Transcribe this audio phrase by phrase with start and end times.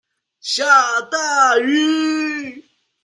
[0.41, 0.67] 下
[1.11, 2.65] 大雨